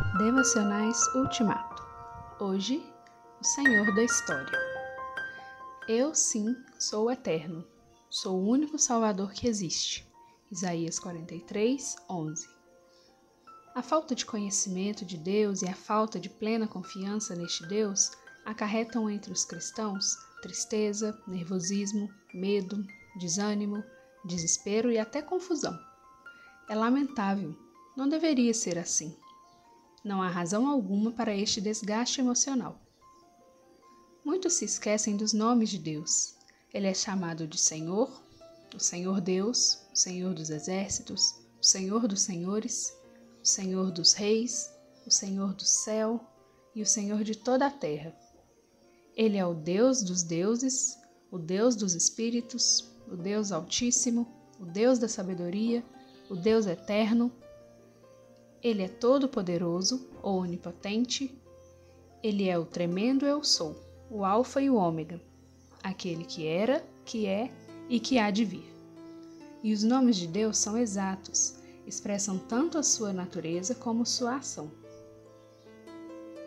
[0.00, 1.82] Devocionais Ultimato.
[2.40, 2.82] Hoje,
[3.40, 4.58] o Senhor da História.
[5.86, 7.64] Eu, sim, sou o Eterno.
[8.08, 10.10] Sou o único Salvador que existe.
[10.50, 12.48] Isaías 43, 11.
[13.74, 18.10] A falta de conhecimento de Deus e a falta de plena confiança neste Deus
[18.44, 22.84] acarretam entre os cristãos tristeza, nervosismo, medo,
[23.16, 23.84] desânimo,
[24.24, 25.78] desespero e até confusão.
[26.68, 27.54] É lamentável,
[27.96, 29.14] não deveria ser assim.
[30.02, 32.80] Não há razão alguma para este desgaste emocional.
[34.24, 36.36] Muitos se esquecem dos nomes de Deus.
[36.72, 38.10] Ele é chamado de Senhor,
[38.74, 42.96] o Senhor Deus, o Senhor dos exércitos, o Senhor dos senhores,
[43.42, 44.72] o Senhor dos reis,
[45.06, 46.20] o Senhor do céu
[46.74, 48.16] e o Senhor de toda a terra.
[49.14, 50.98] Ele é o Deus dos deuses,
[51.30, 54.26] o Deus dos espíritos, o Deus Altíssimo,
[54.58, 55.84] o Deus da sabedoria,
[56.30, 57.32] o Deus eterno,
[58.62, 61.34] ele é todo-poderoso, ou onipotente.
[62.22, 63.74] Ele é o tremendo eu sou,
[64.10, 65.20] o Alfa e o Ômega,
[65.82, 67.50] aquele que era, que é
[67.88, 68.70] e que há de vir.
[69.62, 71.54] E os nomes de Deus são exatos,
[71.86, 74.70] expressam tanto a sua natureza como sua ação.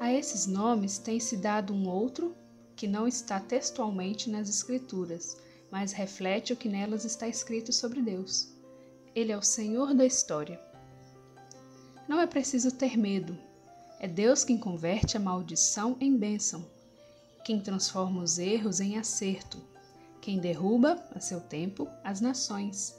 [0.00, 2.34] A esses nomes tem-se dado um outro
[2.74, 5.36] que não está textualmente nas Escrituras,
[5.70, 8.54] mas reflete o que nelas está escrito sobre Deus.
[9.14, 10.67] Ele é o Senhor da história
[12.08, 13.38] não é preciso ter medo.
[14.00, 16.64] É Deus quem converte a maldição em bênção,
[17.44, 19.58] quem transforma os erros em acerto,
[20.20, 22.94] quem derruba, a seu tempo, as nações,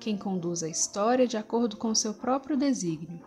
[0.00, 3.24] quem conduz a história de acordo com seu próprio desígnio,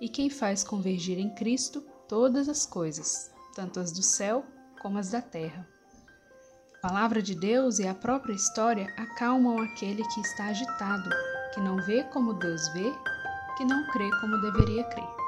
[0.00, 4.44] e quem faz convergir em Cristo todas as coisas, tanto as do céu
[4.82, 5.66] como as da terra.
[6.76, 11.08] A palavra de Deus e a própria história acalmam aquele que está agitado,
[11.54, 12.92] que não vê como Deus vê
[13.56, 15.21] que não crê como deveria crer.